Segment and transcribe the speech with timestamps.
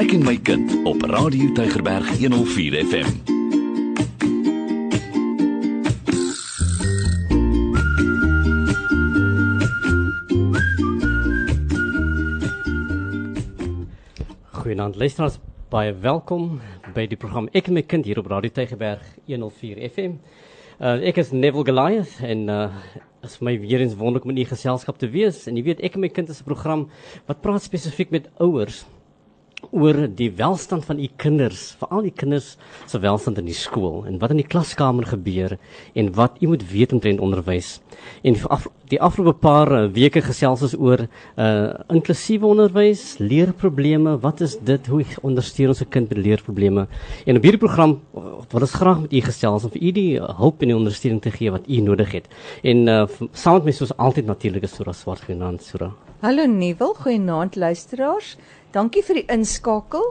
[0.00, 3.08] Ek en my kind op Radio Tygerberg 104 FM.
[14.56, 15.36] Goeienaand luisteraars,
[15.68, 16.54] baie welkom
[16.96, 20.14] by die program Ek en my kind hier op Radio Tygerberg 104 FM.
[20.80, 22.70] Uh, ek is Neville Goliath en uh,
[23.28, 25.44] is my weer eens wonderlik om in u geselskap te wees.
[25.44, 26.86] En jy weet, Ek en my kind is 'n program
[27.28, 28.86] wat praat spesifiek met ouers
[29.70, 34.18] oor die welstand van u kinders, veral die kinders se welstand in die skool en
[34.22, 35.56] wat in die klaskamer gebeur
[35.94, 37.78] en wat u moet weet omtrent onderwys.
[38.26, 41.04] En af, die afgelope paar uh, weke gesels ons oor
[41.36, 41.48] uh
[41.92, 46.86] inklusiewe onderwys, leerprobleme, wat is dit, hoe ondersteun ons 'n kind met leerprobleme?
[47.26, 50.62] En op hierdie program wil ons graag met u gesels om vir u die hulp
[50.62, 52.26] en die ondersteuning te gee wat u nodig het.
[52.62, 55.92] En uh saam met my soos altyd natuurlik is Sura Swart genant, Sura.
[56.20, 58.36] Hallo Nuwel, goeienaand luisteraars.
[58.70, 60.04] Dankie vir die inskakel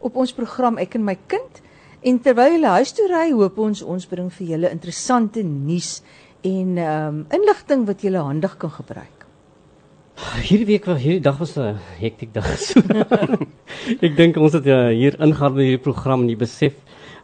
[0.00, 1.60] op ons program Ek en my kind.
[2.06, 6.00] En terwyl jy huis toe ry, hoop ons ons bring vir julle interessante nuus
[6.46, 9.26] en ehm um, inligting wat julle handig kan gebruik.
[10.46, 12.46] Hierdie week was hierdie dag was 'n hektiek dag.
[14.06, 16.72] ek dink ons het uh, hier ingaan met hierdie program en jy besef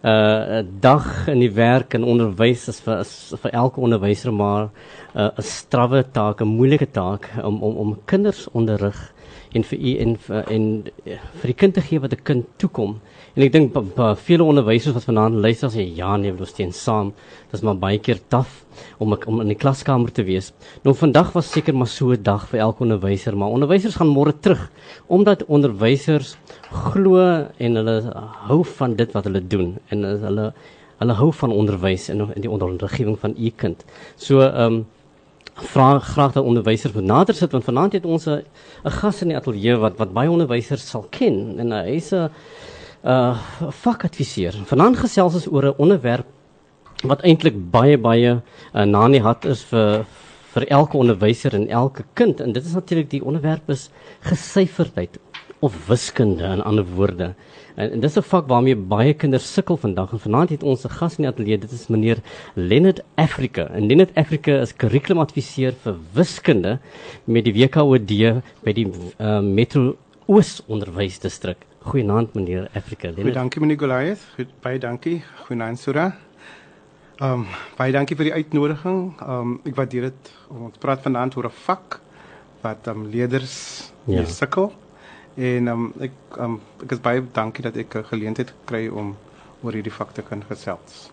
[0.03, 4.69] 'n uh, dag in die werk en onderwys is vir is vir elke onderwyser maar
[5.15, 9.13] 'n uh, strawwe taak, 'n moeilike taak om om om kinders onderrig
[9.53, 10.17] en vir u en
[10.57, 10.67] en
[11.05, 13.01] vir die kind te gee wat 'n kind toekom.
[13.35, 17.13] En ek dink baie onderwysers wat vanaand luister sê ja nee, ons steun saam.
[17.51, 18.65] Dit is maar baie keer taaf
[18.99, 20.53] om om in die klaskamer te wees.
[20.85, 24.33] Nou vandag was seker maar so 'n dag vir elke onderwyser, maar onderwysers gaan môre
[24.41, 24.71] terug
[25.09, 26.37] omdat onderwysers
[26.71, 28.13] glo en hulle
[28.49, 30.53] hou van dit wat hulle doen en hulle
[30.99, 33.85] hulle hou van onderwys en die onderrigting van u kind.
[34.17, 34.87] So ehm um,
[35.55, 38.45] vra graag dat onderwysers moet nader sit want vanaand het ons 'n
[38.85, 42.31] gas in die ateljee wat wat baie onderwysers sal ken en uh, hy's 'n
[43.05, 43.39] uh
[43.83, 44.53] vakadviseur.
[44.65, 46.27] Vanaand gesels ons oor 'n onderwerp
[47.03, 48.41] wat eintlik baie baie
[48.75, 50.05] uh, na in die hart is vir
[50.53, 53.91] vir elke onderwyser en elke kind en dit is natuurlik die onderwerp is
[54.21, 55.19] gesyferdheid
[55.63, 57.35] of wiskunde in ander woorde.
[57.75, 60.13] En, en dis 'n vak waarmee baie kinders sukkel vandag.
[60.13, 61.59] En vanaand het ons 'n gas in die ateljee.
[61.59, 62.19] Dit is meneer
[62.55, 63.69] Leonard Africa.
[63.71, 66.79] En Leonard Africa is kurrikulumadviseur vir wiskunde
[67.25, 69.97] met die WKOD by die uh, Metro
[70.27, 71.57] Oos Onderwysdistrik.
[71.79, 73.07] Goeienaand meneer Africa.
[73.07, 73.23] Leonard.
[73.23, 74.21] Goeie dankie meneer Goliath.
[74.35, 75.23] Goed, baie dankie.
[75.47, 76.17] Goeienaand Sura.
[77.21, 77.47] Ehm um,
[77.77, 79.13] baie dankie vir die uitnodiging.
[79.21, 82.01] Ehm um, ek waardeer dit om te praat vanaand oor 'n vak
[82.63, 84.25] wat ehm um, leerders ja.
[84.25, 84.73] sukkel.
[85.37, 89.17] En um, ek um, ek is baie dankie dat ek 'n geleentheid kry om
[89.63, 91.11] oor hierdie fakte kan gesels.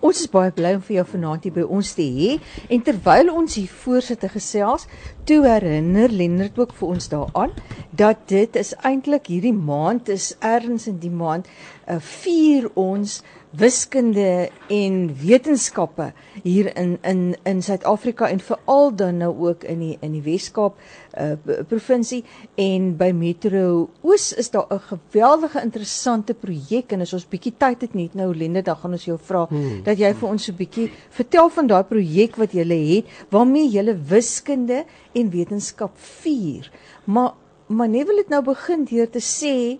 [0.00, 2.38] Ons is baie bly om vir jou vanaand hier by ons te hê
[2.72, 4.86] en terwyl ons hier voorsitte gesels,
[5.28, 7.52] toe herinner Lennard ook vir ons daaraan
[7.92, 11.50] dat dit is eintlik hierdie maand is erns in die maand
[11.86, 16.12] uh, vier ons wiskunde en wetenskappe
[16.42, 20.76] hier in in in Suid-Afrika en veral dan nou ook in die in die Wes-Kaap
[21.18, 22.22] uh, provinsie
[22.54, 27.80] en by Metro Oos is daar 'n geweldige interessante projek en as ons bietjie tyd
[27.80, 29.82] het net nou Lende dan gaan ons jou vra hmm.
[29.82, 33.96] dat jy vir ons so bietjie vertel van daai projek wat jy het waarmee jy
[34.08, 36.70] wiskunde en wetenskap vier
[37.04, 37.34] maar
[37.66, 39.78] maar net wil dit nou begin deur te sê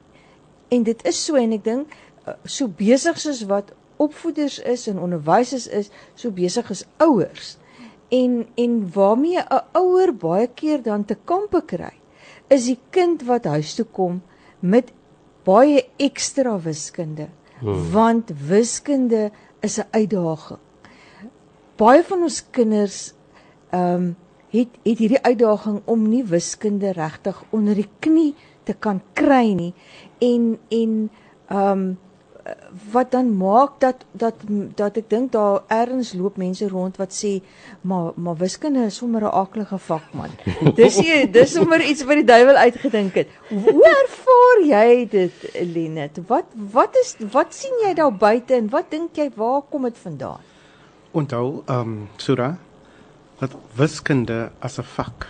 [0.71, 1.89] en dit is so en ek dink
[2.45, 7.57] so besig soos wat opvoeders is en onderwysers is, so besig is ouers.
[8.09, 11.93] En en waarmee 'n ouer baie keer dan te kampe kry,
[12.49, 14.23] is die kind wat huis toe kom
[14.59, 14.93] met
[15.45, 17.29] baie ekstra wiskunde,
[17.61, 17.91] hmm.
[17.91, 19.31] want wiskunde
[19.61, 20.59] is 'n uitdaging.
[21.77, 23.15] Baie van ons kinders
[23.71, 24.17] ehm um,
[24.51, 29.75] het het hierdie uitdaging om nie wiskunde regtig onder die knie te kan kry nie
[30.19, 31.11] en en
[31.47, 31.99] ehm um,
[32.93, 34.35] wat dan maak dat dat
[34.75, 37.33] dat ek dink daar ergens loop mense rond wat sê
[37.81, 40.31] maar maar wiskunde is sommer 'n aaklige vak man.
[40.81, 43.29] Dis jy dis sommer iets wat die duiwel uitgedink het.
[43.49, 45.35] Hoe ervaar jy dit
[45.75, 46.21] Lenet?
[46.27, 49.99] Wat wat is wat sien jy daar buite en wat dink jy waar kom dit
[49.99, 50.41] vandaan?
[51.11, 52.59] Onthou ehm um, Sura
[53.39, 55.27] dat wiskunde as 'n vak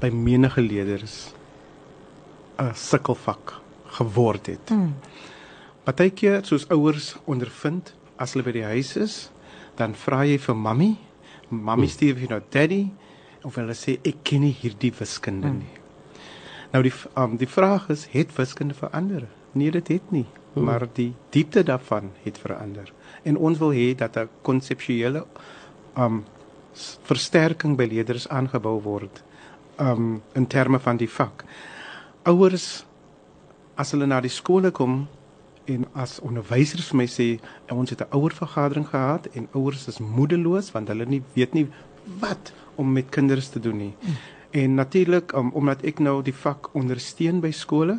[0.00, 1.34] by menige leerders
[2.58, 4.68] 'n sukkelvak geword het.
[4.68, 4.94] Hmm.
[5.86, 9.16] Partykeer soos ouers ondervind as hulle by die huis is,
[9.78, 10.96] dan vra jy vir mammie,
[11.50, 12.80] mammie stuur vir jou daddy
[13.46, 15.68] of hulle sê ek ken nie hierdie wiskunde nie.
[15.68, 16.24] Hmm.
[16.72, 19.28] Nou die um, die vraag is, het wiskunde verander?
[19.54, 20.24] Nee, dit het nie,
[20.54, 20.66] hmm.
[20.66, 22.90] maar die diepte daarvan het verander.
[23.22, 25.22] En ons wil hê dat 'n konseptuele
[25.96, 26.24] um
[27.06, 29.22] versterking by leerders aangebou word
[29.78, 31.44] um in terme van die vak.
[32.24, 32.84] Ouers
[33.76, 35.06] as hulle na die skole kom
[35.66, 37.26] en as onderwysers vir my sê
[37.74, 41.66] ons het 'n ouer vergadering gehad en ouers is moedeloos want hulle nie weet nie
[42.20, 43.94] wat om met kinders te doen nie.
[44.50, 47.98] En natuurlik um, omdat ek nou die vak ondersteun by skole,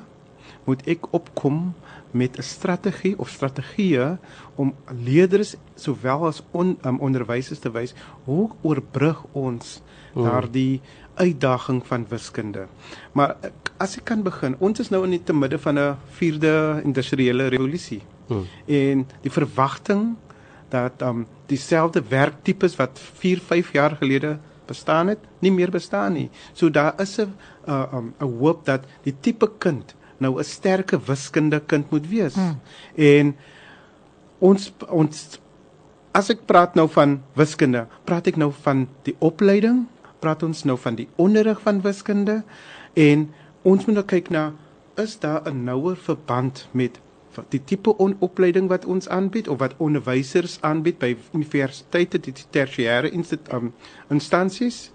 [0.67, 1.73] moet ek opkom
[2.11, 4.17] met 'n strategie of strategieë
[4.55, 4.73] om
[5.03, 7.93] leerders sowel as on, um, onderwysers te wys
[8.25, 9.81] hoe oorbrug ons
[10.13, 10.23] Hmm.
[10.23, 10.81] daardie
[11.15, 12.67] uitdaging van wiskunde.
[13.13, 15.95] Maar ek- as ek kan begin, ons is nou in die te midde van 'n
[16.09, 18.01] vierde industriële revolusie.
[18.27, 18.45] Hmm.
[18.65, 20.15] En die verwagting
[20.69, 26.29] dat um dieselfde werktipes wat 4, 5 jaar gelede bestaan het, nie meer bestaan nie.
[26.53, 27.33] So daar is 'n
[27.67, 32.33] uh, um 'n hoop dat die tipe kind nou 'n sterke wiskunde kind moet wees.
[32.33, 32.59] Hmm.
[32.95, 33.35] En
[34.39, 35.39] ons ons
[36.11, 39.85] as ek praat nou van wiskunde, praat ek nou van die opleiding,
[40.19, 42.43] praat ons nou van die onderrig van wiskunde
[42.93, 43.29] en
[43.63, 44.53] ons moet nou kyk na
[44.97, 46.99] is daar 'n nouer verband met
[47.49, 53.11] die tipe opleiding wat ons aanbied of wat onderwysers aanbied by universiteite, die tersiêre
[53.53, 53.73] um,
[54.09, 54.91] instansies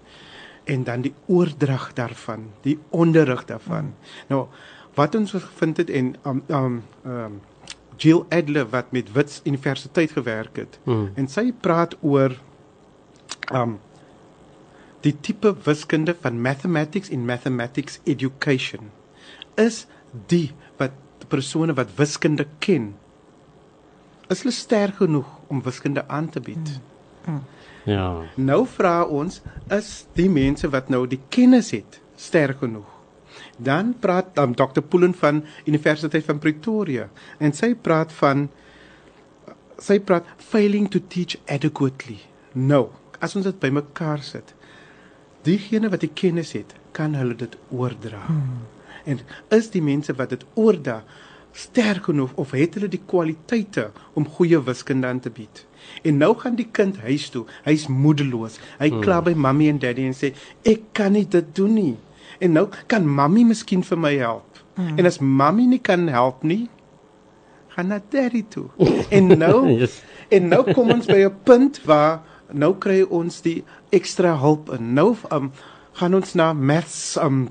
[0.65, 3.93] en dan die oordrag daarvan, die onderrig daarvan.
[3.93, 4.27] Hmm.
[4.27, 4.47] Nou
[4.95, 7.41] wat ons gevind het en um um, um
[7.97, 11.11] Jill Adler wat met Wits Universiteit gewerk het Hmm.
[11.15, 12.37] en sy praat oor
[13.53, 13.79] um
[15.01, 18.91] die tipe wiskunde van mathematics in mathematics education
[19.55, 19.85] is
[20.27, 20.91] die wat
[21.27, 22.93] persone wat wiskunde ken
[24.29, 26.79] is hulle sterk genoeg om wiskunde aan te bied.
[27.85, 28.23] Ja.
[28.35, 29.41] Nou vra ons
[29.71, 32.92] is die mense wat nou die kennis het sterk genoeg.
[33.57, 34.81] Dan praat um, Dr.
[34.81, 38.47] Pullen van Universiteit van Pretoria en sy praat van
[39.81, 42.19] sy praat failing to teach adequately.
[42.53, 42.87] Nou,
[43.19, 44.53] as ons dit bymekaar sit,
[45.43, 48.21] diegene wat die kennis het, kan hulle dit oordra.
[48.27, 48.63] Hmm.
[49.09, 49.19] En
[49.57, 51.01] is die mense wat dit oordra
[51.53, 55.65] sterk genoeg of het hulle die kwaliteite om goeie wiskunde aan te bied?
[56.07, 57.43] En nou gaan die kind huis toe.
[57.67, 58.59] Hy's moedeloos.
[58.79, 59.03] Hy hmm.
[59.03, 60.31] kla by mammy en daddy en sê
[60.69, 61.95] ek kan nie dit doen nie.
[62.39, 64.61] En nou kan mammy miskien vir my help.
[64.75, 64.97] Hmm.
[64.97, 66.69] En as mammy nie kan help nie,
[67.75, 68.69] gaan na daddy toe.
[69.09, 70.01] en nou Yes.
[70.29, 72.21] en nou kom ons by 'n punt waar
[72.53, 75.51] nou kry ons die ekstra hulp en nou um,
[75.97, 77.49] gaan ons na maths um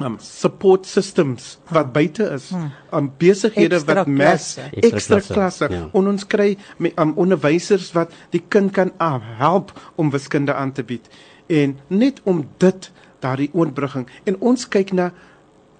[0.00, 2.50] um support systems wat buite is
[2.92, 4.62] um besighede Ekstra wat klasse.
[4.72, 5.82] Ekstra ekstra klasse, ja.
[5.92, 6.56] en ons kry
[6.96, 11.10] um, onderwysers wat die kind kan uh, help om wiskunde aan te bied
[11.46, 15.10] en net om dit daardie oorbrugging en ons kyk na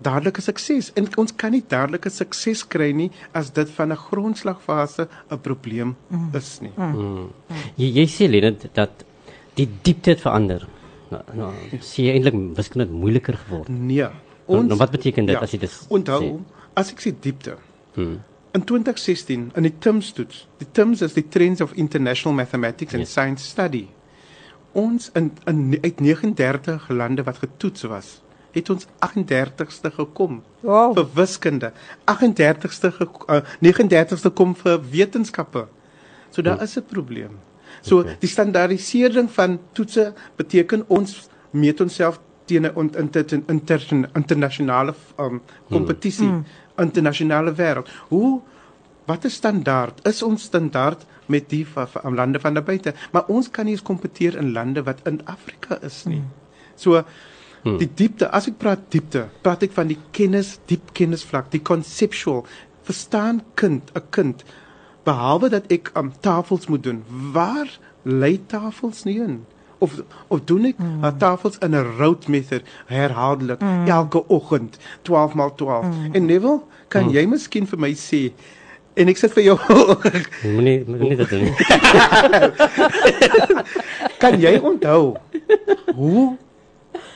[0.01, 5.09] dadelike sukses en ons kan nie dadelike sukses kry nie as dit van 'n grondslagfase
[5.31, 5.97] 'n probleem
[6.35, 6.73] is nie.
[7.77, 9.05] Jy jy sê Lenet dat
[9.57, 10.67] die diepte het verander.
[11.11, 13.69] Nou, nou sien jy eintlik wiskunde het moeiliker geword.
[13.69, 14.07] Nee.
[14.49, 16.39] Nou, nou wat beteken dit as jy dit Onthou, sê?
[16.75, 17.57] as ek sê diepte.
[17.95, 18.21] Hmm.
[18.53, 20.47] In 2016 in die TIMS toets.
[20.59, 23.13] Die TIMS is die Trends of International Mathematics and Yes.
[23.13, 23.89] Science Study.
[24.73, 28.21] Ons in, in uit 39 lande wat getoets was,
[28.53, 30.95] het ons 38ste gekom Wow.
[30.95, 31.73] vir wiskunde.
[32.05, 35.67] 38ste ge, uh, 39ste kom vir wetenskappe.
[36.31, 37.39] So daar is 'n probleem.
[37.83, 38.17] So Okay.
[38.19, 46.29] die standaardisering van toetse beteken ons meet onsself teen 'n inter, inter, internasionale um, kompetisie,
[46.29, 46.45] hmm.
[46.77, 47.89] internasionale wêreld.
[48.09, 48.41] Hoe
[49.11, 50.01] wat is standaard?
[50.09, 52.95] Is ons standaard met die van, van lande van daar buite?
[53.13, 56.23] Maar ons kan nie eens kompeteer in lande wat in Afrika is nie.
[56.23, 56.33] Hmm.
[56.81, 57.05] So
[57.63, 57.77] Hmm.
[57.77, 62.47] Die diepte, as ek praat diepte, praat ek van die kennis, diep kennisvlak, die conceptual.
[62.89, 64.45] Verstaan kind, 'n kind
[65.05, 67.05] behalwe dat ek am um, tafels moet doen.
[67.33, 67.69] Waar
[68.05, 69.45] lê tafels nie in?
[69.79, 71.05] Of of doen ek mm.
[71.05, 73.87] uh, tafels in 'n route method herhaaldelik mm.
[73.89, 75.85] elke oggend 12 maal 12.
[75.85, 76.15] Mm.
[76.15, 77.13] En Neville, kan mm.
[77.13, 78.33] jy miskien vir my sê
[79.01, 79.57] en ek sit vir jou
[80.55, 81.55] Moenie moenie dit doen nie.
[84.23, 85.17] kan jy onthou
[85.97, 86.25] hoe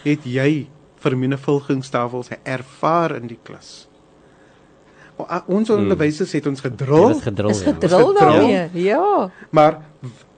[0.05, 0.67] het jy
[1.05, 3.85] vermenigvuldigingstafels ervaar in die klas?
[5.47, 7.13] Ons onderwysers het ons gedrul.
[7.13, 7.27] Is ja.
[7.29, 8.15] gedrul Is gedrul?
[8.19, 8.69] daarmee.
[8.83, 9.31] Ja.
[9.51, 9.79] maar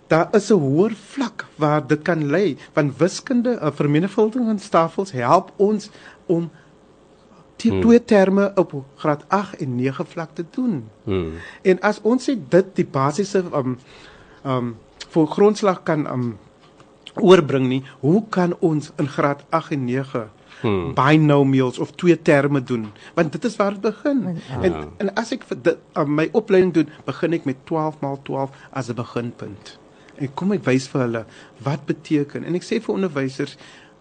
[0.07, 2.57] daar is 'n hoër vlak waar dit kan lei.
[2.73, 5.91] Want wiskunde, uh, vermenigvuldigingstafels help ons
[6.27, 6.51] om
[7.57, 7.81] die Hmm.
[7.81, 10.89] twee terme op graad 8 en 9 vlak te doen.
[11.05, 11.33] Hmm.
[11.63, 13.79] En as ons sê dit die basiese um
[14.45, 14.77] um
[15.09, 16.39] vir grondslag kan um
[17.15, 20.29] oorbring nie, hoe kan ons in graad 8 en 9
[20.61, 20.95] Hmm.
[20.95, 22.87] binomials of twee terme doen?
[23.15, 24.41] Want dit is waar dit begin.
[24.51, 24.65] Ah.
[24.65, 28.21] En en as ek vir dit um, my opleiding doen, begin ek met 12 maal
[28.23, 29.79] 12 as 'n beginpunt.
[30.17, 31.25] En kom ek wys vir hulle
[31.63, 32.45] wat beteken.
[32.45, 33.57] En ek sê vir onderwysers,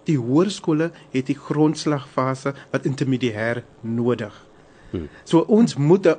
[0.05, 4.45] die hoërskole het die grondslagfase wat intermediair nodig.
[5.23, 6.15] So ons moet 'n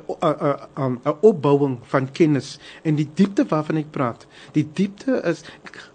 [0.77, 4.27] 'n 'n opbouing van kennis en die diepte waarvan ek praat.
[4.53, 5.45] Die diepte is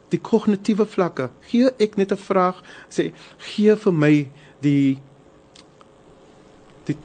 [0.09, 1.29] die kognitiewe vlakke.
[1.41, 4.29] Gee ek net 'n vraag sê gee vir my
[4.61, 4.99] die
[6.85, 6.97] die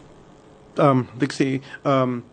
[0.77, 2.25] ehm um, ek sê ehm um,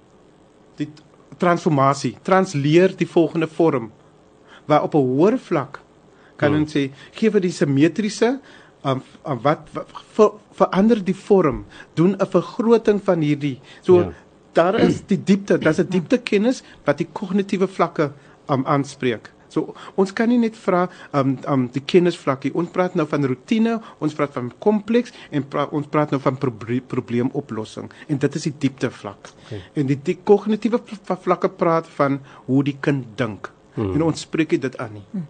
[0.76, 0.90] die
[1.38, 2.18] transformasie.
[2.22, 3.92] Transleer die volgende vorm
[4.66, 5.82] waar op 'n hoër vlak
[6.44, 8.34] kan ons sê gee vir die simmetriese
[8.84, 11.64] um, um, wat, wat ver, verander die vorm,
[11.98, 13.60] doen 'n vergroting van hierdie.
[13.82, 14.12] So ja.
[14.54, 18.12] daar is die diepte, daar's 'n diepte kennis wat die kognitiewe vlakke
[18.50, 19.32] um, aanspreek.
[19.54, 22.54] So ons kan nie net vra um um die kennisvlakkie.
[22.58, 26.40] Ons praat nou van rotine, ons praat van kompleks en pra, ons praat nou van
[26.42, 29.30] proble probleemoplossing en dit is die diepte vlak.
[29.46, 29.62] Okay.
[29.76, 33.52] En die, die kognitiewe vlakke praat van hoe die kind dink.
[33.76, 33.94] Hmm.
[33.94, 35.06] En ons spreek dit aan nie.
[35.12, 35.28] Hmm.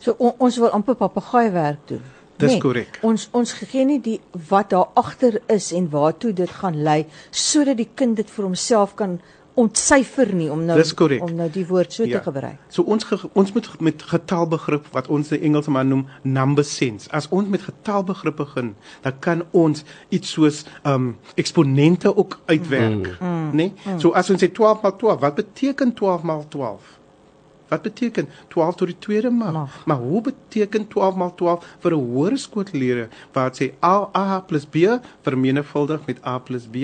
[0.00, 2.02] So on, ons wil amper papegaai werk doen.
[2.40, 3.00] Dis nee, korrek.
[3.04, 7.76] Ons ons gee nie die wat daar agter is en waartoe dit gaan lei sodat
[7.76, 9.18] die kind dit vir homself kan
[9.60, 10.78] ontsyfer nie om nou
[11.20, 12.18] om nou die woord so ja.
[12.18, 12.58] te gebruik.
[12.72, 17.10] So ons ge, ons moet met getalbegrip wat ons in Engels maar noem number sense.
[17.10, 23.26] As ons met getalbegrip begin, dan kan ons iets soos um eksponente ook uitwerk, mm.
[23.26, 23.50] mm.
[23.50, 23.66] né?
[23.66, 23.74] Nee?
[23.84, 24.00] Mm.
[24.00, 26.96] So as ons sê 12 maal 12, wat beteken 12 maal 12?
[27.70, 29.52] Wat beteken 12 tot die tweede mag?
[29.52, 29.86] mag.
[29.86, 34.66] Maar hoe beteken 12 maal 12 vir 'n hoërskoolleerder waar dit sê A A plus
[34.66, 34.76] B
[35.22, 36.76] vermenigvuldig met A plus B?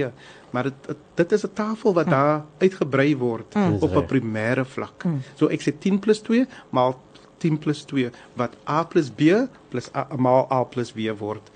[0.51, 2.11] Maar dit dit is 'n tafel wat hm.
[2.11, 3.77] daar uitgebrei word hm.
[3.81, 5.03] op 'n primêre vlak.
[5.03, 5.19] Hm.
[5.35, 7.01] So ek sê 10 plus 2 maal
[7.39, 9.23] 10 plus 2 wat A plus B
[9.69, 11.51] plus A maal A plus B word.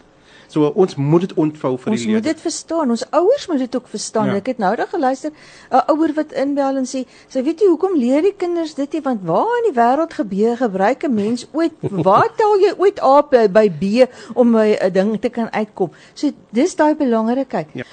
[0.51, 2.21] So ons moet dit ontvou vir ons die leerders.
[2.21, 2.91] Ons moet dit verstaan.
[2.91, 4.33] Ons ouers moet dit ook verstaan.
[4.33, 4.41] Ja.
[4.41, 5.31] Ek het nou daag geluister
[5.71, 9.03] 'n ouer wat inbel en sê, "Sy weet jy hoekom leer die kinders dit nie
[9.03, 11.73] want waar in die wêreld gebeur gebruik 'n mens ooit
[12.09, 16.31] waar tel jy ooit A by, by B om 'n ding te kan uitkom?" So
[16.51, 17.69] dis daai belangrikheid.
[17.73, 17.85] Ja.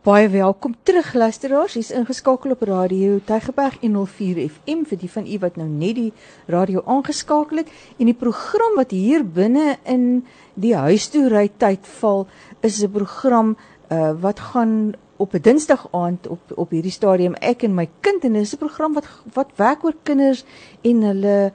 [0.00, 1.74] Baie welkom terug luisteraars.
[1.76, 6.12] Hier's ingeskakel op Radio Tygerberg 104 FM vir die van u wat nou net die
[6.48, 10.24] radio aangeskakel het en die program wat hier binne in
[10.56, 12.24] die huis toe ry tyd val
[12.64, 13.56] is 'n program
[13.92, 18.24] uh, wat gaan op 'n Dinsdag aand op op hierdie stadium ek en my kind
[18.24, 19.04] en dit is 'n program wat
[19.34, 20.44] wat werk oor kinders
[20.80, 21.52] en hulle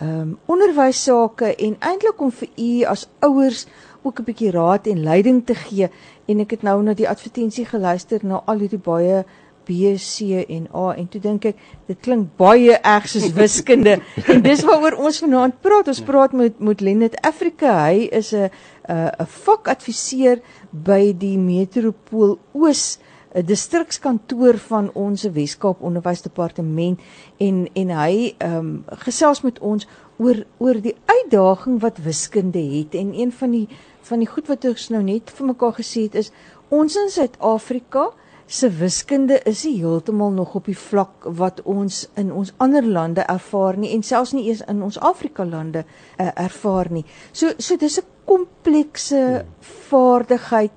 [0.00, 3.66] ehm um, onderwys sake en eintlik om vir u as ouers
[4.06, 5.90] ook 'n bietjie raad en leiding te gee
[6.26, 9.24] en ek het nou na die advertensie geluister na al hierdie baie
[9.66, 11.56] B, C en A en toe dink ek
[11.88, 13.98] dit klink baie erg soos wiskunde
[14.30, 15.88] en dis waaroor ons vanaand praat.
[15.88, 17.74] Ons praat met met Lenet Afrika.
[17.88, 18.50] Hy is 'n
[18.88, 22.98] 'n vakadviseur by die Metropool Oos
[23.34, 27.00] 'n distrikskantoor van ons Weskaap Onderwysdepartement
[27.36, 32.94] en en hy ehm um, gesels met ons oor oor die uitdaging wat wiskunde het
[32.94, 33.68] en een van die
[34.08, 36.32] van die goed wat ons nou net vir mekaar gesê het is
[36.74, 38.10] ons in Suid-Afrika
[38.46, 43.24] se wiskunde is nie heeltemal nog op die vlak wat ons in ons ander lande
[43.26, 47.04] ervaar nie en selfs nie eens in ons Afrika lande uh, ervaar nie.
[47.32, 49.44] So so dis 'n komplekse
[49.90, 50.72] vaardigheid.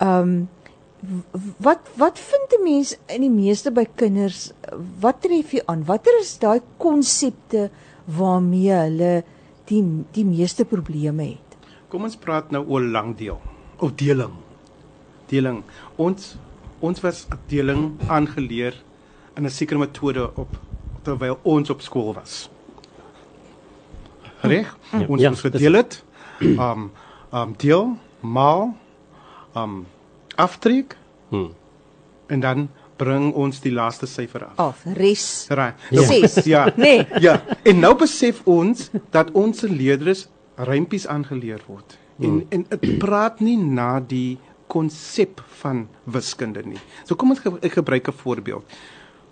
[0.00, 0.48] Um
[1.62, 4.52] wat wat vind 'n mens in die meeste by kinders
[5.00, 5.84] wat tref jy aan?
[5.84, 7.70] Watter is daai konsepte
[8.06, 9.24] waarmee hulle
[9.64, 9.82] die
[10.12, 11.45] die meeste probleme het?
[11.96, 13.38] Kom ons praat nou oor langdeel
[13.80, 14.34] of deling.
[15.30, 15.62] Deling.
[15.96, 16.34] Ons
[16.84, 18.74] ons was afdeling aangeleer
[19.38, 20.58] in 'n sekere metode op
[21.04, 22.50] terwyl ons op skool was.
[24.42, 24.76] Reg?
[24.92, 26.04] Ja, ons ja, het verdeel dit.
[26.40, 26.92] Um
[27.32, 28.76] um deel maal
[29.56, 29.86] um
[30.36, 30.98] aftrek.
[31.28, 31.54] Hmm.
[32.26, 34.58] En dan bring ons die laaste syfer af.
[34.58, 35.46] Af, res.
[35.48, 35.74] Reg.
[35.90, 36.28] Ja.
[36.44, 36.72] ja.
[36.76, 37.06] Nee.
[37.20, 37.42] Ja.
[37.62, 41.98] En nou besef ons dat ons leerders rympies aangeleer word.
[42.18, 42.46] En hmm.
[42.48, 44.38] en dit praat nie na die
[44.72, 46.80] konsep van wiskunde nie.
[47.04, 48.64] So kom ons ge ek gebruik 'n voorbeeld.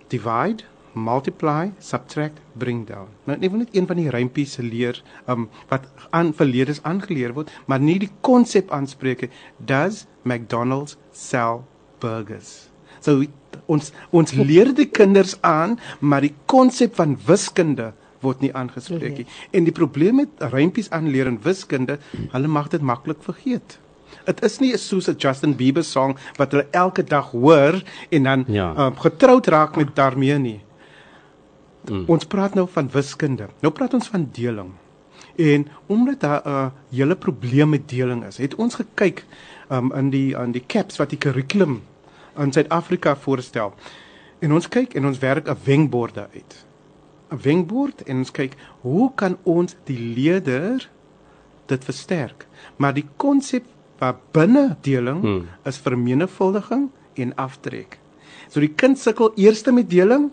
[0.07, 0.63] Divide,
[0.93, 3.09] multiply, subtract, bring down.
[3.25, 7.79] Nou net net een van die rympies leer um wat aan verleerders aangeleer word, maar
[7.79, 9.29] nie die konsep aanspreek.
[9.57, 11.63] Does McDonald's sell
[11.99, 12.69] burgers?
[12.99, 13.23] So
[13.65, 17.93] ons ons leer die kinders aan, maar die konsep van wiskunde
[18.25, 19.27] word nie aangespreek nie.
[19.55, 21.99] En die probleem met rympies aanleer in wiskunde,
[22.33, 23.79] hulle mag dit maklik vergeet.
[24.25, 28.45] Dit is nie soos 'n Justin Bieber song wat hulle elke dag hoor en dan
[28.47, 28.73] ja.
[28.73, 30.61] uh, getroud raak met daarmee nie.
[31.89, 32.05] Mm.
[32.07, 33.47] Ons praat nou van wiskunde.
[33.61, 34.71] Nou praat ons van deling.
[35.35, 39.25] En omdat daar 'n uh, hele probleem met deling is, het ons gekyk
[39.69, 41.81] um, in die aan die caps wat die kurrikulum
[42.37, 43.73] in Suid-Afrika voorstel.
[44.39, 46.64] En ons kyk en ons werk 'n wenborde uit.
[47.31, 50.89] 'n Wenbord en ons kyk hoe kan ons die leerder
[51.65, 52.47] dit versterk?
[52.77, 53.65] Maar die konsep
[53.99, 55.47] wat binne deling hmm.
[55.63, 57.99] is vermenigvuldiging en aftrek.
[58.49, 60.31] So die kind sukkel eers met deling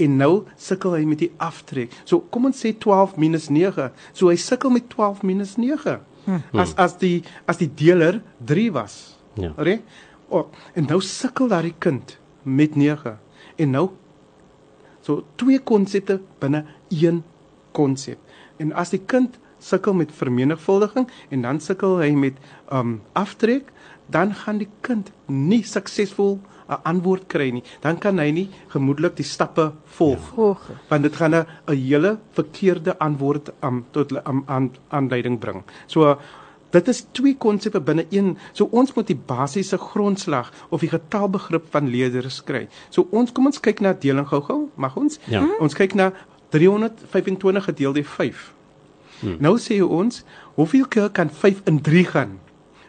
[0.00, 1.92] en nou sukkel hy met die aftrek.
[2.04, 3.90] So kom ons sê 12 minus 9.
[4.12, 5.98] So hy sukkel met 12 minus 9.
[6.24, 6.42] Hmm.
[6.52, 9.18] As as die as die deler 3 was.
[9.40, 9.52] Ja.
[9.56, 9.82] Reg?
[10.30, 10.46] Oh,
[10.78, 13.18] en nou sukkel daai kind met 9.
[13.60, 13.90] En nou
[15.00, 17.22] so twee konsepte binne een
[17.72, 18.18] konsep.
[18.58, 22.38] En as die kind sukkel met vermenigvuldiging en dan sukkel hy met
[22.72, 23.72] um aftrek,
[24.10, 26.40] dan gaan die kind nie suksesvol
[26.70, 27.62] 'n antwoord kry nie.
[27.82, 30.28] Dan kan hy nie gemoedelik die stappe volg.
[30.34, 30.68] Volg.
[30.88, 35.62] Want dit gaan 'n hele verkeerde antwoord um, tot um, aan aanleiding bring.
[35.86, 36.18] So
[36.70, 38.36] dit is twee konsepte binne een.
[38.52, 42.66] So ons moet die basiese grondslag of die getalbegrip van leerders kry.
[42.90, 44.68] So ons kom ons kyk na deling gou-gou.
[44.74, 45.18] Mag ons?
[45.26, 45.42] Ja.
[45.42, 45.56] Hmm?
[45.60, 46.10] Ons kyk na
[46.54, 48.46] 325 gedeel deur 5.
[49.20, 49.36] Hmm.
[49.42, 50.22] Nou sê ons,
[50.56, 52.38] hoeveel keer kan 5 in 3 gaan?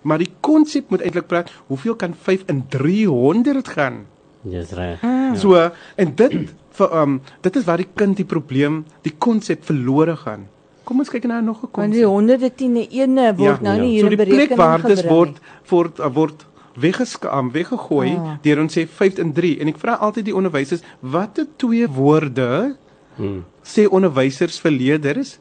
[0.01, 4.05] Maar die konsep moet eintlik praat, hoeveel kan 5 in 300 gaan?
[4.41, 5.01] Dis reg.
[5.01, 5.33] Hmm.
[5.33, 5.39] Ja.
[5.39, 10.15] So en dit vir um dit is waar die kind die probleem, die konsep verlore
[10.23, 10.47] gaan.
[10.83, 12.09] Kom ons kyk nou nog 'n Want die konsep.
[12.15, 13.81] honderde tiende ene word Ja, nou ja.
[13.81, 15.39] nie So hier in die berekening plekwaardes gebring word nie.
[15.69, 16.45] word word
[16.79, 18.37] weggeskaam, weggegooi Ah.
[18.41, 22.75] deur ons sê 5 in 3 en ek vra altyd die onderwysers, watter twee woorde
[23.17, 23.43] Hmm.
[23.63, 25.39] sê onderwysers vir leerders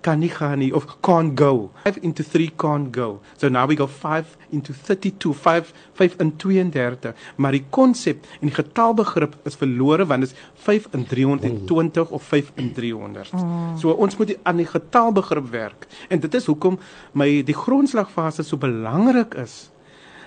[0.00, 1.70] kan nie gaan nie of can't go.
[1.84, 3.20] 5 into 3 can't go.
[3.36, 7.14] So now we go 5 into 32, 5 5 in 32.
[7.36, 10.36] Maar die konsep en die getalbegrip is verlore want dit is
[10.66, 13.32] 5 in 320 of 5 in 300.
[13.80, 15.86] So ons moet die, aan die getalbegrip werk.
[16.08, 16.78] En dit is hoekom
[17.12, 19.70] my die grondslagfase so belangrik is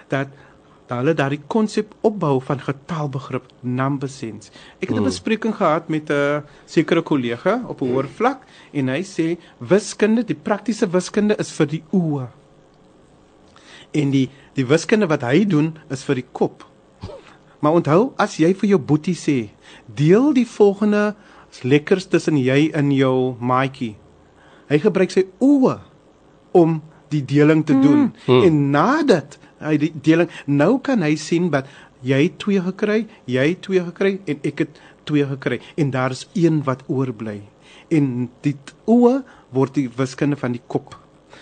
[0.10, 0.28] dat
[0.90, 4.50] dat hulle daardie konsep opbou van getalbegrip number sense.
[4.82, 8.42] Ek het 'n bespreking gehad met 'n sekere kollega op 'n hoër vlak
[8.74, 12.28] en hy sê wiskunde, die praktiese wiskunde is vir die oë.
[13.94, 16.66] En die die wiskunde wat hy doen is vir die kop.
[17.62, 19.50] Maar onthou, as jy vir jou boetie sê,
[19.86, 21.16] deel die volgende
[21.62, 23.96] lekkers tussen jy en jou maatjie.
[24.70, 25.80] Hy gebruik sy oë
[26.52, 28.14] om die deling te doen.
[28.28, 28.44] Mm.
[28.44, 31.68] En nadat hy die deling nou kan hy sien dat
[32.06, 36.16] jy het 2 gekry, jy het 2 gekry en ek het 2 gekry en daar
[36.16, 37.42] is een wat oorbly.
[37.92, 38.56] En die
[38.88, 39.20] oë
[39.56, 40.96] word die wiskunde van die kop.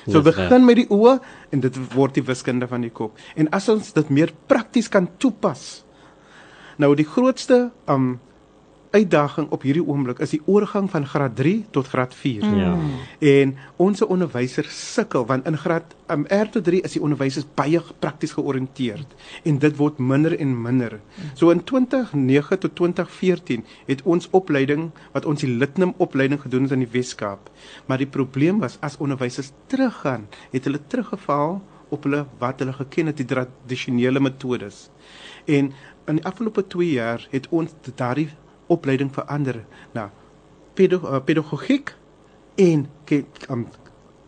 [0.08, 1.18] So begin met die oë
[1.52, 3.18] en dit word die wiskunde van die kop.
[3.36, 5.84] En as ons dit meer prakties kan toepas.
[6.80, 8.16] Nou die grootste um
[8.92, 12.46] uitdaging op hierdie oomblik is die oorgang van graad 3 tot graad 4.
[12.56, 12.72] Ja.
[13.20, 17.82] En ons onderwysers sukkel want in graad um, R tot 3 is die onderwysers baie
[18.00, 21.00] prakties georiënteerd en dit word minder en minder.
[21.34, 26.78] So in 2009 tot 2014 het ons opleiding wat ons die Litnum opleiding gedoen het
[26.78, 27.52] in die Wes-Kaap.
[27.86, 33.12] Maar die probleem was as onderwysers teruggaan, het hulle teruggeval op hulle wat hulle geken
[33.12, 34.88] het die tradisionele metodes.
[35.46, 35.72] En
[36.08, 38.30] in die afgelope 2 jaar het ons daardie
[38.68, 40.10] opleiding verander na
[40.74, 41.94] pedo, uh, pedagogiek
[42.56, 42.88] en
[43.50, 43.68] um,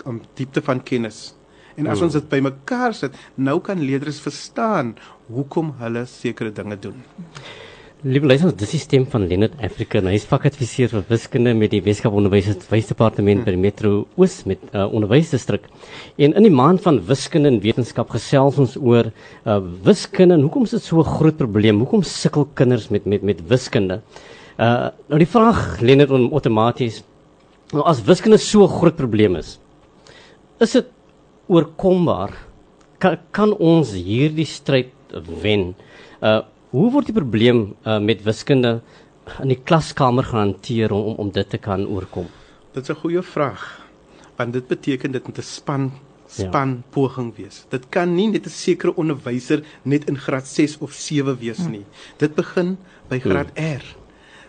[0.08, 1.36] um, diepte van kennis.
[1.76, 2.06] En as Hmm.
[2.10, 4.96] ons dit bymekaar sit, nou kan leerders verstaan
[5.28, 7.04] hoekom hulle sekere dinge doen.
[8.00, 10.00] Liewe luisters, dis die stem van Leonard Africa.
[10.00, 14.86] Hy is vakadviseur vir wiskunde met die Weskaap Onderwysdepartement by die Metro Oos met uh,
[14.96, 15.66] onderwysdistrik.
[16.16, 20.64] En in die maand van wiskunde en wetenskap gesels ons oor uh, wiskunde en hoekom
[20.64, 21.82] is dit so 'n groot probleem?
[21.84, 24.00] Hoekom sukkel kinders met met met wiskunde?
[24.56, 27.02] Uh nou die vraag Leonard om outomaties
[27.74, 29.60] nou as wiskunde so 'n groot probleem is,
[30.62, 30.88] is dit
[31.50, 32.32] oorkombaar?
[32.98, 34.96] Kan, kan ons hierdie stryd
[35.44, 35.76] wen?
[36.24, 38.80] Uh hoe word die probleem uh, met wiskunde
[39.42, 42.28] in die klaskamer gehanteer om om, dit te kan oorkom?
[42.74, 43.82] Dit is 'n goeie vraag.
[44.38, 45.92] Want dit beteken dit moet 'n span
[46.28, 46.84] span ja.
[46.90, 47.66] poging wees.
[47.70, 51.86] Dit kan nie net 'n sekere onderwyser net in graad 6 of 7 wees nie.
[52.18, 52.78] Dit begin
[53.10, 53.84] by graad R.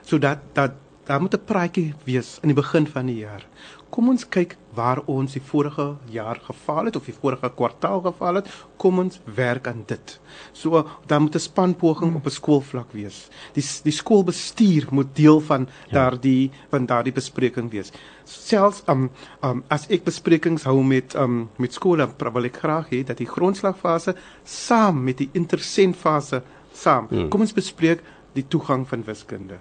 [0.03, 0.73] Sodat dat
[1.11, 3.47] daar moet 'n praatjie wees in die begin van die jaar.
[3.91, 8.35] Kom ons kyk waar ons die vorige jaar gefaal het of die vorige kwartaal gefaal
[8.35, 8.49] het.
[8.77, 10.21] Kom ons werk aan dit.
[10.53, 13.29] So dan moet 'n spanpoging op 'n skoolvlak wees.
[13.53, 15.93] Die die skoolbestuur moet deel van ja.
[15.93, 17.93] daardie van daardie bespreking wees.
[18.25, 19.11] Selfs um,
[19.43, 23.27] um as ek besprekings hou met um met skole, wil ek graag hê dat die
[23.27, 26.43] grondslagfase saam met die intersentfase
[26.73, 27.07] saam.
[27.09, 27.29] Hmm.
[27.29, 28.03] Kom ons bespreek
[28.35, 29.59] die toegang van wiskunde.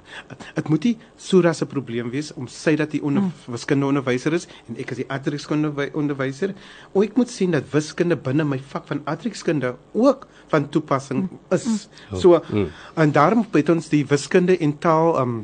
[0.56, 3.54] Dit moet nie Sura se probleem wees om sy dat hy onder hmm.
[3.56, 6.54] wiskunde onderwyser is en ek is die adrekskunde onderwyser.
[6.94, 11.88] O ek moet sien dat wiskunde binne my vak van adrekskunde ook van toepassing is.
[12.14, 12.70] So hmm.
[12.96, 15.40] en daarom het ons die wiskunde en taal um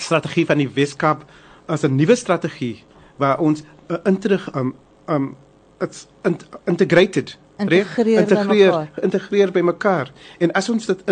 [0.00, 1.24] strategie van die Weskaap
[1.66, 2.84] as 'n nuwe strategie
[3.16, 4.74] waar ons 'n uh, interig um
[5.08, 5.36] um
[5.80, 6.36] it's in,
[6.66, 9.02] integrated Integreer integreer, mekaar.
[9.02, 10.12] integreer by mekaar.
[10.38, 11.02] En as ons dit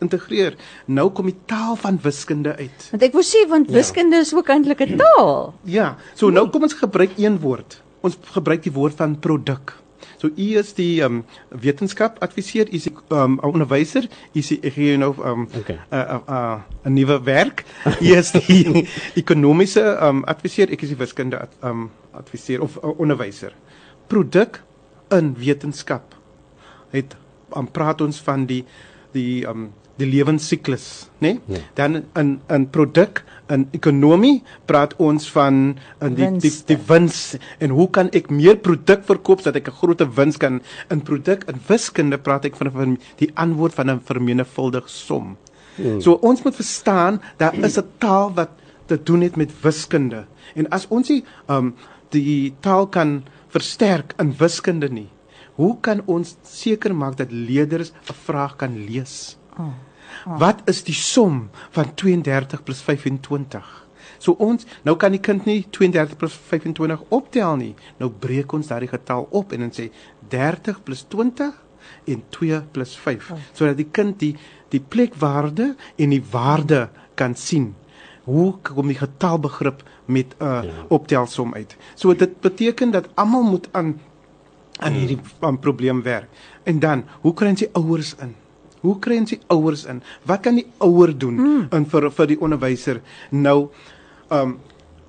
[0.00, 2.88] integreer, nou kom die taal van wiskunde uit.
[2.90, 5.54] Want ek wou sê want wiskunde is ook eintlik 'n taal.
[5.64, 7.82] Ja, so nou kom ons gebruik een woord.
[8.00, 9.74] Ons gebruik die woord van produk.
[10.18, 11.24] So u is die ehm um,
[11.60, 14.02] wetenskap adviseur, u is ehm um, onderwyser,
[14.34, 15.78] u is jou nou ehm um, 'n Okay.
[15.92, 17.64] uh, uh, 'n nuwe werk.
[18.00, 18.88] U is die
[19.22, 23.52] ekonomiese ehm um, adviseur, ek is die wiskunde ad- ehm um, adviseur of uh, onderwyser.
[24.06, 24.62] Produk
[25.10, 26.14] in wetenskap.
[26.90, 27.16] Het
[27.56, 28.64] um, praat ons van die
[29.12, 31.38] die um, die lewensiklus, né?
[31.46, 31.58] Nee?
[31.58, 31.62] Ja.
[31.74, 36.66] Dan in in produk in ekonomie praat ons van in die die Winste.
[36.70, 40.60] die wins en hoe kan ek meer produk verkoop sodat ek 'n groter wins kan
[40.90, 45.36] in produk in wiskunde praat ek van, van die antwoord van 'n vermenigvuldig som.
[45.76, 46.00] Hmm.
[46.00, 48.50] So ons moet verstaan daar is 'n taal wat
[48.86, 50.26] te doen het met wiskunde.
[50.54, 51.74] En as ons die um
[52.10, 55.08] die taal kan versterk in wiskunde nie,
[55.58, 59.36] hoe kan ons seker maak dat leerders 'n vraag kan lees?
[59.58, 59.74] Oh.
[60.38, 63.86] Wat is die som van 32 plus 25?
[64.18, 67.74] So ons nou kan die kind nie 32 plus 25 optel nie.
[67.98, 69.90] Nou breek ons daardie getal op en dan sê
[70.28, 71.52] 30 plus 20
[72.04, 74.34] en 2 plus 5 sodat die kind die
[74.72, 77.74] die plekwaarde en die waarde kan sien.
[78.28, 80.84] Hoe kom die getalbegrip met 'n uh, Ja.
[80.88, 81.76] optelsom uit?
[81.94, 83.96] So dit beteken dat almal moet aan
[84.78, 86.28] aan hierdie aan probleem werk.
[86.62, 88.34] En dan, hoe kry ons die ouers in?
[88.80, 90.02] Hoe kry ons die ouers in?
[90.22, 91.66] Wat kan die ouer doen mm.
[91.74, 93.00] in vir vir die onderwyser?
[93.30, 93.70] Nou,
[94.28, 94.58] ehm um,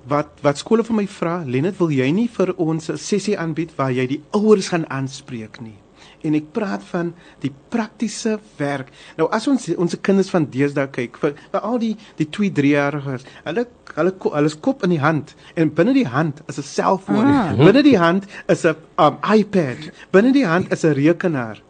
[0.08, 3.74] wat wat skole vir my vra, Lenet, wil jy nie vir ons 'n sessie aanbied
[3.76, 5.76] waar jy die ouers gaan aanspreek nie?
[6.22, 8.90] En ek praat van die praktiese werk.
[9.16, 13.24] Nou as ons ons kinders van deesdae kyk, vir, vir al die die 2, 3-jariges,
[13.44, 17.26] hulle hulle hulle is kop in die hand en binne die hand is 'n selfoon.
[17.26, 17.52] Ah.
[17.56, 19.90] Binne die hand is 'n um, iPad.
[20.12, 21.62] Binne die hand is 'n rekenaar.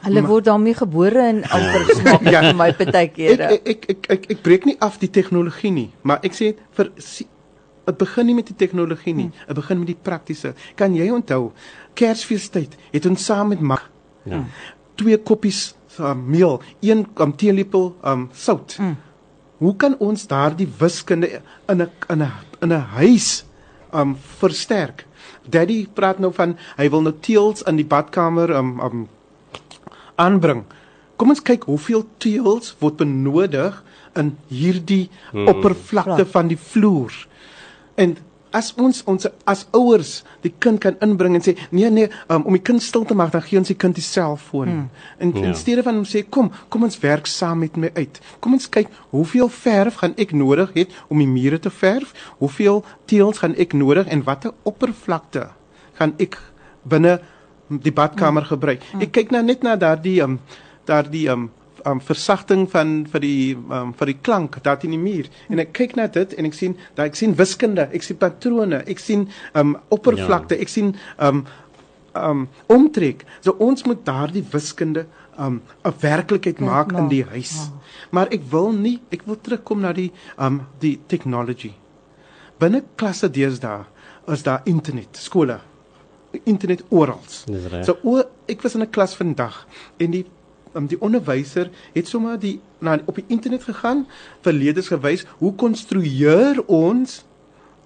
[0.00, 2.40] Hulle word daarmee gebore en amper smaak Ja.
[2.40, 3.50] vir my baie Ek kere.
[3.52, 6.90] ek ek ek ek, ek breek nie af die tegnologie nie, maar ek sê vir
[7.90, 10.54] dit begin nie met die tegnologie nie, dit begin met die praktiese.
[10.78, 11.50] Kan jy onthou
[11.98, 13.88] Kersfeestyd het ons saam met mag
[14.24, 14.44] Ja.
[15.00, 18.76] twee koppies um, meel, een um, teelepel um, sout.
[18.78, 18.96] Mm.
[19.60, 23.44] Hoe kan ons daardie wiskunde in 'n in 'n in 'n huis
[23.92, 25.06] um versterk?
[25.48, 29.08] Daddy praat nou van hy wil nou teels in die badkamer um um
[30.16, 30.64] aanbring.
[31.16, 33.82] Kom ons kyk hoeveel teels word benodig
[34.16, 35.48] in hierdie Hmm.
[35.48, 37.12] oppervlakte van die vloer.
[38.00, 38.16] En
[38.50, 40.10] as ons ons as ouers
[40.42, 43.32] die kind kan inbring en sê nee nee um, om die kind stil te maak
[43.34, 44.68] dan gee ons die kind die selfoon.
[44.68, 44.88] Hmm.
[45.18, 45.44] En Ja.
[45.50, 48.20] in steede van om sê kom kom ons werk saam met my uit.
[48.40, 52.14] Kom ons kyk hoeveel verf gaan ek nodig het om die mure te verf?
[52.38, 55.48] Hoeveel teels gaan ek nodig en watter oppervlakte
[55.94, 56.38] gaan ek
[56.82, 57.20] binne
[57.68, 58.82] die badkamer gebruik?
[59.00, 60.40] Ek kyk nou net na daardie um
[60.86, 61.50] daardie um
[61.86, 65.72] um versagting van vir die um vir die klank daar teen die muur en ek
[65.72, 69.28] kyk na dit en ek sien dat ek sien wiskunde, ek sien patrone, ek sien
[69.54, 71.44] um oppervlakte, ek sien um
[72.14, 73.24] um omtrek.
[73.40, 75.06] So ons moet daardie wiskunde
[75.38, 77.70] um 'n werklikheid maak in die huis.
[78.10, 81.74] Maar ek wil nie, ek wil terugkom na die um die technology.
[82.58, 83.84] Binne klasse deesdae
[84.28, 85.60] is daar internet, skole.
[86.44, 87.20] Internet oral.
[87.84, 89.66] So o, ek was in 'n klas vandag
[89.98, 90.26] en die
[90.74, 94.06] um, die onderwyser het sommer die na op die internet gegaan
[94.44, 97.24] vir leerders gewys hoe konstrueer ons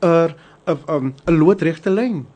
[0.01, 0.35] 'n
[0.67, 2.27] 'n um, 'n loodregte lyn.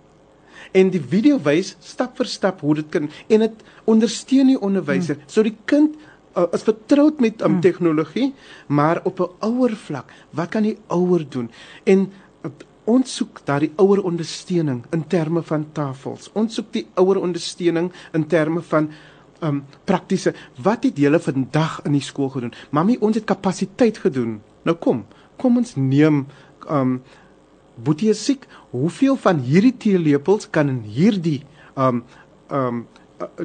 [0.72, 5.14] En die video wys stap vir stap hoe dit kan en dit ondersteun die onderwyser.
[5.14, 5.24] Hmm.
[5.26, 5.96] So die kind
[6.36, 8.34] uh, is vertroud met um, tegnologie,
[8.66, 10.12] maar op 'n ouer vlak.
[10.30, 11.50] Wat kan die ouer doen?
[11.84, 12.50] En uh,
[12.84, 16.30] ons soek daardie ouer ondersteuning in terme van tafels.
[16.32, 18.90] Ons soek die ouer ondersteuning in terme van
[19.44, 22.54] um praktiese wat het julle vandag in die skool gedoen?
[22.70, 24.38] Mamy, ons het kapasiteit gedoen.
[24.66, 25.04] Nou kom,
[25.36, 26.26] kom ons neem
[26.68, 27.00] um
[27.78, 28.46] Boetie is siek.
[28.72, 31.42] Hoeveel van hierdie teelepels kan in hierdie
[31.78, 32.02] um
[32.50, 32.86] um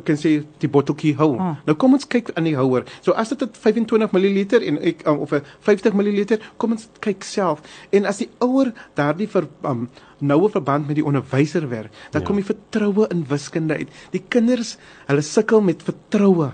[0.03, 1.37] kan sê die botteltjie hou.
[1.39, 1.55] Ah.
[1.65, 2.83] Nou kom ons kyk aan die houer.
[3.01, 6.89] So as dit 'n 25 ml en ek um, of 'n 50 ml, kom ons
[6.99, 7.61] kyk self.
[7.91, 12.27] En as die ouer daardie vir um noue verband met die onderwyser werk, dan Ja.
[12.27, 13.89] kom die vertroue in wiskunde uit.
[14.11, 16.51] Die kinders, hulle sukkel met vertroue.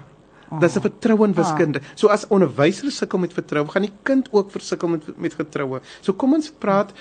[0.59, 1.81] Dis 'n vertroue in wiskunde.
[1.95, 5.81] So as onderwysers sukkel met vertroue, gaan die kind ook versukkel met met vertroue.
[6.01, 6.91] So kom ons praat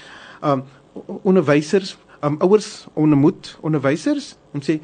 [0.42, 0.62] um
[1.22, 4.80] onderwysers, um ouers ondermoed onderwysers om sê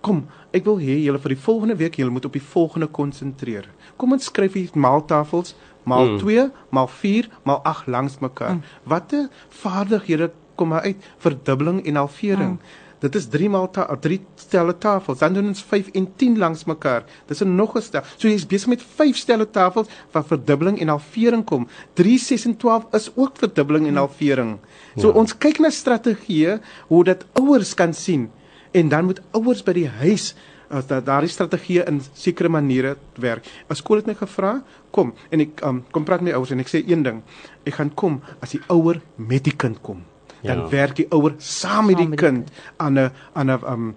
[0.00, 3.68] kom, ek wil hê julle vir die volgende week julle moet op die volgende konsentreer.
[3.96, 5.54] Kom ons skryf hier maaltafels
[5.88, 6.18] maal Mm.
[6.18, 8.54] 2, maal 4, maal 8 langs mekaar.
[8.54, 8.62] Mm.
[8.84, 10.96] Watter vaardighede kom maar uit?
[11.18, 12.58] Verdubbeling en halvering.
[13.00, 15.18] Dit is 3 maal ta 3 stelle tafels.
[15.18, 17.04] Dan doen ons 5 en 10 langs mekaar.
[17.28, 18.02] Dis 'n nog 'n stel.
[18.16, 21.68] So jy's besig met 5 stelle tafels wat verdubbeling en halvering kom.
[21.94, 24.58] 3 6 en 12 is ook verdubbeling en halvering.
[24.96, 25.14] So Ja.
[25.14, 28.30] ons kyk na strategieë hoe dat ouers kan sien
[28.72, 30.34] en dan moet ouers by die huis
[30.68, 33.44] as dat daardie strategieë in sekere maniere werk.
[33.70, 36.60] 'n Skool het my gevra, kom en ek um, kom praat met die ouers en
[36.60, 37.22] ek sê een ding.
[37.64, 40.04] Ek gaan kom as die ouer met die kind kom.
[40.42, 40.68] Dan Ja.
[40.68, 43.94] werk die ouer saam met die die kind aan 'n aan 'n um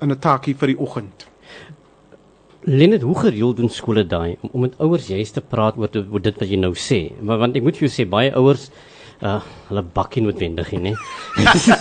[0.00, 1.26] aan 'n taakie vir die oggend.
[2.62, 6.20] Lenet, hoe gereeld doen skole daai om, om met ouers juist te praat oor, oor
[6.20, 7.10] dit wat jy nou sê?
[7.20, 8.70] Want, want ek moet vir jou sê baie ouers
[9.22, 10.94] uh hulle bakkie noodwendig nie.
[11.66, 11.74] so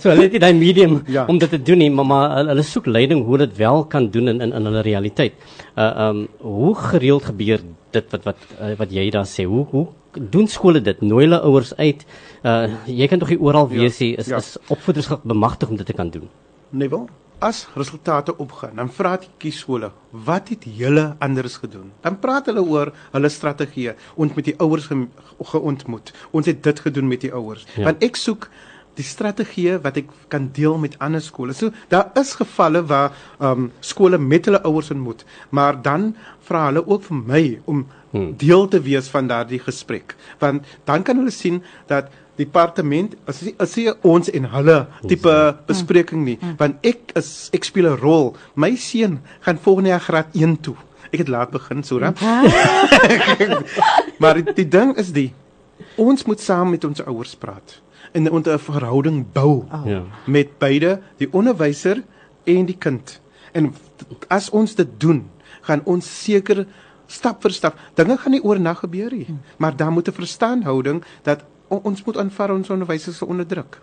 [0.00, 1.26] so hulle het nie daai medium Ja.
[1.28, 4.28] om dit te doen nie, maar, maar hulle- soek leiding hoe dit wel kan doen
[4.28, 5.34] in in, in hulle realiteit.
[5.76, 7.60] Uh um hoe gereeld gebeur
[7.92, 9.44] dit wat wat uh, wat jy daar sê?
[9.44, 9.86] Hoe hoe
[10.30, 11.00] doen skole dit?
[11.00, 12.06] Nooi hulle ouers uit?
[12.44, 14.14] Uh jy kan tog nie oral Ja, wees nie.
[14.16, 14.36] Is ja.
[14.36, 16.28] is opvoeders bemagtig om dit te kan doen?
[16.70, 17.06] Neville,
[17.38, 21.92] as resultate opgaan, dan vra die kieskole, wat het julle anders gedoen?
[22.02, 23.94] Dan praat hulle oor hulle strategieë.
[24.16, 25.06] Ons met die ouers ge
[25.52, 26.12] geontmoet.
[26.30, 27.66] Ons het dit gedoen met die ouers.
[27.76, 27.84] Ja.
[27.90, 28.48] Want ek soek
[28.98, 31.54] die strategieë wat ek kan deel met ander skole.
[31.54, 36.16] So daar is gevalle waar ehm um, skole met hulle ouers ontmoet, maar dan
[36.48, 38.32] vra hulle ook vir my om Hmm.
[38.36, 40.14] deel te wees van daardie gesprek.
[40.40, 44.76] Want dan kan hulle sien dat departement as as nie ons en hulle
[45.10, 45.34] tipe
[45.68, 48.36] bespreking nie, want ek is ek speel 'n rol.
[48.54, 50.76] My seun gaan volgende jaar graad 1 toe.
[51.12, 52.12] Ek het laat begin, Sura.
[54.22, 55.32] maar die, ding is die
[55.96, 57.80] ons moet saam met ons ouers praat
[58.12, 60.02] en 'n verhouding bou Ja.
[60.26, 62.02] met beide die onderwyser
[62.44, 63.20] en die kind.
[63.52, 63.74] En
[64.28, 66.66] as ons dit doen, gaan ons seker
[67.06, 67.78] stap vir stap.
[67.94, 72.16] Dinge gaan nie oornag gebeur nie, maar daar moet 'n verstandhouding dat o- ons moet
[72.16, 73.80] aanvaar ons onderwysers se onderdruk.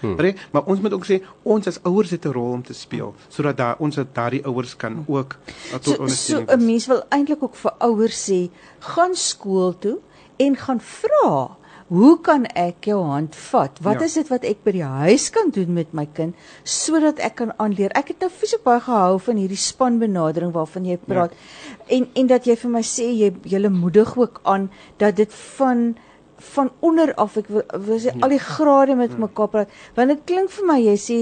[0.00, 0.16] Hmm.
[0.52, 3.56] Maar ons moet ook sê ons as ouers het 'n rol om te speel sodat
[3.56, 5.36] daar ons dat daardie ouers kan ook
[5.70, 6.50] tot So so ondersteuning.
[6.50, 6.66] 'n wees.
[6.66, 9.98] mens wil eintlik ook vir ouers sê, gaan skool toe
[10.36, 11.56] en gaan vra,
[11.88, 13.78] hoe kan ek jou hand vat?
[13.80, 14.04] Wat Ja.
[14.04, 17.52] is dit wat ek by die huis kan doen met my kind sodat ek kan
[17.58, 17.90] aanleer?
[17.94, 21.30] Ek het nou fisiek baie gehou van hierdie spanbenadering waarvan jy praat.
[21.30, 21.96] Ja.
[21.96, 25.96] En en dat jy vir my sê jy julle moedig ook aan dat dit van
[26.38, 29.68] van onder af ek wil, wil sê al die grade met mekaar praat.
[29.94, 31.18] Want dit klink vir my jy sê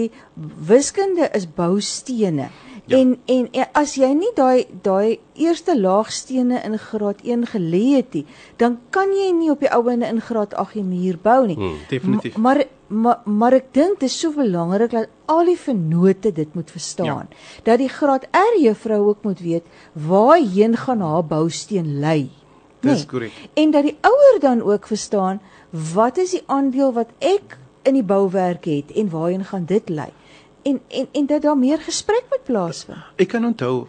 [0.69, 2.49] wiskunde is boustene
[2.87, 2.99] Ja.
[2.99, 8.13] en, en en as jy nie daai daai eerste laagstene in graad 1 gelê het
[8.13, 8.27] nie
[8.61, 11.57] dan kan jy nie op die ou ende in graad 8 die muur bou nie.
[11.57, 12.37] Hmm, definitief.
[12.37, 16.55] Ma- maar maar maar ek dink dit is so belangrik dat al die vennote dit
[16.55, 17.07] moet verstaan.
[17.07, 17.27] Ja.
[17.65, 22.31] dat die graad R juffrou ook moet weet waarheen gaan haar bousteen lei
[22.93, 23.33] Dis korrek.
[23.55, 25.41] En dat die ouer dan ook verstaan
[25.95, 30.11] wat is die aandeel wat ek in die bouwerk het en waarheen gaan dit lei.
[30.63, 32.99] En en en dat daar meer gesprek moet plaasvind.
[33.17, 33.87] Ek kan onthou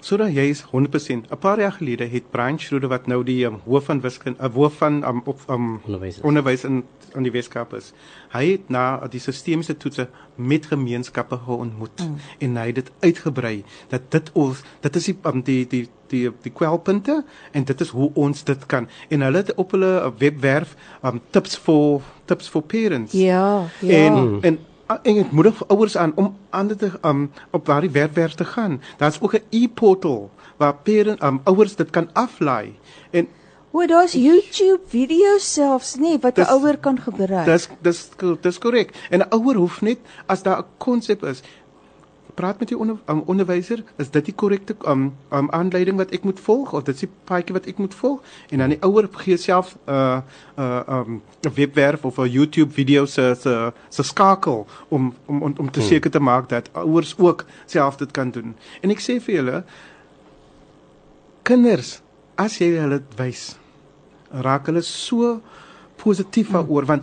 [0.00, 1.28] sodat jy is 100%.
[1.30, 4.54] 'n Paar jaar gelede het Brian Schroeder wat nou die um, hoof van wiskunde, uh,
[4.54, 6.20] hoof van um, op um, Onderwys.
[6.20, 6.84] onderwys in
[7.14, 7.92] aan die Weskaap is.
[8.32, 12.18] Hy het na die sistemiese toetse met gemeenskappe geontmoet mm.
[12.38, 16.28] en hy het dit uitgebrei dat dit ons dit is die um, die die die
[16.44, 20.76] die kwelpunte en dit is hoe ons dit kan en hulle het op hulle webwerf
[21.02, 24.04] um, tips vir tips vir parents Ja, ja.
[24.04, 24.58] En en
[24.88, 28.80] en ek moedig ouers aan om ander te um op daardie webwerf te gaan.
[28.96, 32.78] Daar's ook 'n e-portal waar parents um ouers dit kan aflaai.
[33.10, 33.28] En
[33.70, 37.44] o, daar's YouTube video's selfs nê wat 'n ouer kan gebruik.
[37.44, 38.08] dis dis
[38.40, 38.94] dis korrek.
[39.10, 41.42] En 'n ouer hoef net as daar 'n konsep is
[42.38, 46.26] praat met die onder, um, onderwyser, is dit die korrekte um, um aanleiding wat ek
[46.28, 49.08] moet volg of dit is die paadjie wat ek moet volg en dan die ouer
[49.24, 50.20] gee self 'n uh,
[50.58, 55.54] uh, um 'n webwerf of 'n YouTube video se se se skakel om om om,
[55.58, 55.88] om te Hmm.
[55.88, 58.54] seker te maak dat ouers ook self dit kan doen.
[58.82, 59.64] En ek sê vir julle
[61.42, 62.00] kinders,
[62.36, 63.58] as jy hulle dit wys,
[64.30, 65.40] raak hulle so
[65.96, 67.02] positief daaroor want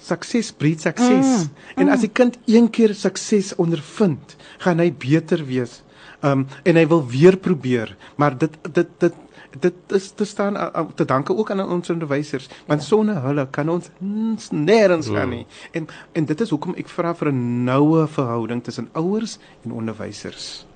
[0.00, 1.46] sukses breed sukses.
[1.46, 5.82] Mm, en as die kind een keer sukses ondervind, gaan hy beter wees.
[6.24, 9.22] Um en hy wil weer probeer, maar dit dit dit
[9.60, 13.46] dit is te staan uh, uh, te danke ook aan ons onderwysers want sonder hulle
[13.50, 13.90] kan ons
[14.50, 15.46] nêrens gaan nie.
[15.72, 20.66] En en dit is hoekom ek vra vir 'n noue verhouding tussen ouers en onderwysers.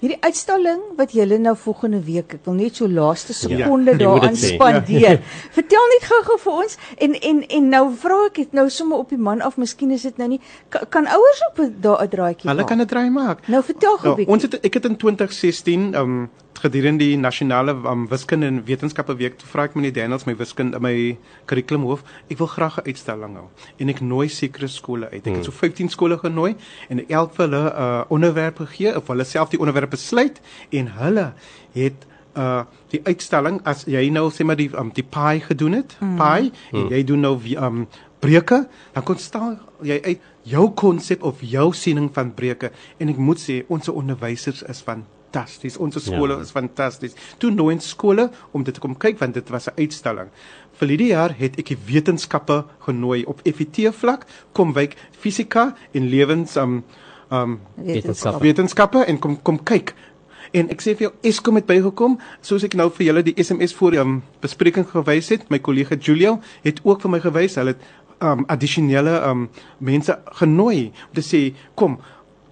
[0.00, 3.98] Hierdie uitstalling wat julle nou volgende week, ek wil net so laaste sekonde jy moet
[3.98, 5.18] daaraan spandeer.
[5.56, 9.08] Vertel net gou-gou vir ons en en en nou vra ek dit nou sommer op
[9.10, 12.08] die man af, miskien is dit nou nie kan, kan ouers op 'n- daar 'n
[12.08, 13.48] draadjie Hulle kan 'n draai maak.
[13.48, 14.32] Nou vertel gou Ja, 'n bietjie.
[14.34, 16.30] ons het ek het in 2016 um
[16.62, 20.80] gedurende die nasionale um, wiskunde en wetenskappe week toe vra ek meneer Daniels my wiskunde
[20.80, 20.92] my
[21.50, 25.26] kurrikulumhoof, ek wil graag 'n uitstalling hou en ek nooi sekere skole uit.
[25.26, 25.44] Ek het Hmm.
[25.44, 26.56] so 15 skole genooi
[26.88, 30.40] en elk vir hulle 'n uh, onderwerp gegee of hulle self die onderwerp besluit
[30.70, 31.32] en hulle
[31.72, 35.96] het uh die uitstalling as jy nou sê maar die um, die pie gedoen het,
[36.00, 36.16] mm.
[36.16, 37.86] pie en jy doen nou wie um
[38.18, 43.16] breuke, dan kon staan jy uit jou konsep of jou siening van breuke en ek
[43.16, 44.82] moet sê ons onderwysers is
[45.28, 45.76] fantasties.
[45.76, 46.40] Ons skole Ja.
[46.40, 47.14] is fantasties.
[47.38, 50.28] Toe nooi ons skole om dit te kom kyk want dit was 'n uitstalling.
[50.72, 56.08] Vir hierdie jaar het ek die wetenskappe genooi op FET vlak, kom wyk fisika en
[56.08, 56.84] lewens um
[57.30, 58.40] um Wetenskap.
[58.40, 59.94] wetenskappe en kom kom kyk.
[60.52, 63.74] En ek sê vir jou Eskom het bygekom, soos ek nou vir julle die SMS
[63.74, 65.50] voor die um, bespreking gewys het.
[65.50, 67.54] My kollega Julio het ook vir my gewys.
[67.54, 67.80] Hulle het
[68.22, 71.98] um addisionele um mense genooi om te sê kom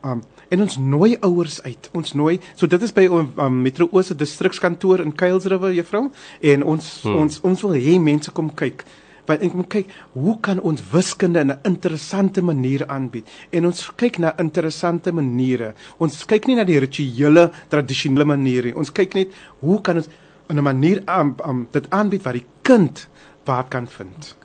[0.05, 1.89] um en ons nooi ouers uit.
[1.93, 2.37] Ons nooi.
[2.55, 6.07] So dit is by um, um, Metro Oos se distrikskantoor in Kuilsrivier juffrou
[6.41, 7.19] en ons hmm.
[7.25, 8.85] ons ons wil hê mense kom kyk.
[9.27, 13.27] Want ek moet kyk, hoe kan ons wiskunde in 'n interessante manier aanbied?
[13.51, 15.75] En ons kyk na interessante maniere.
[15.99, 18.77] Ons kyk nie na die rituele, tradisionele maniere nie.
[18.77, 20.09] Ons kyk net hoe kan ons
[20.49, 23.09] in 'n manier um, um, dit aanbied wat die kind
[23.45, 24.37] waar kan vind.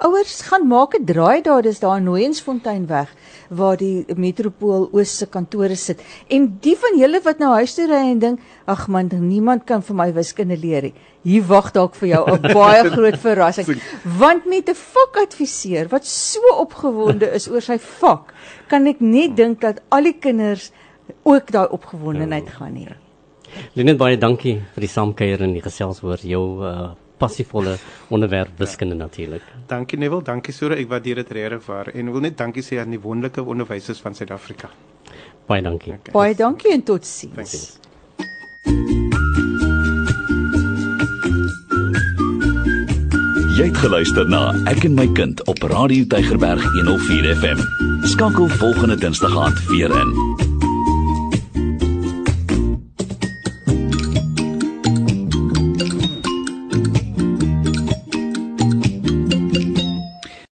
[0.00, 3.08] Ouers gaan maak 'n draai daar, dis daar in Nooiensfontein weg
[3.48, 6.00] waar die Metropool Oos se kantore sit.
[6.28, 9.82] En die van julle wat nou huis toe ry en dink, ag man, niemand kan
[9.82, 10.94] vir my wiskunde leer nie.
[11.22, 13.82] Hier wag dalk vir jou 'n baie groot verrassing.
[14.18, 18.32] Want met 'n vakadviseur wat so opgewonde is oor sy vak,
[18.68, 20.72] kan ek net dink dat al die kinders
[21.22, 22.96] ook daai opgewondenheid gaan hê.
[23.74, 27.76] Lenet baie dankie vir die saamkuier en die gesels oor jou uh, passievolle
[28.08, 29.44] onderwerp wiskunde natuurlik.
[29.70, 32.96] Dankie Neville, dankie Sura, ek waardeer dit regtig waar en wil net dankie sê aan
[32.96, 34.72] die wonderlike onderwysers van Suid-Afrika.
[35.50, 35.92] Baie dankie.
[35.98, 36.14] Okay.
[36.14, 37.00] Baie dankie en Dankie.
[37.00, 37.78] totsiens.
[43.60, 47.60] Jy het geluister na Ek en my kind op Radio Tygerberg 104 FM.
[48.08, 50.49] Skakel volgende Dinsdag aand weer in.